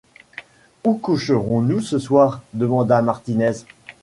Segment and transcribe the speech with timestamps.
[0.83, 2.41] Où coucherons-nous ce soir?
[2.55, 3.53] demanda Martinez.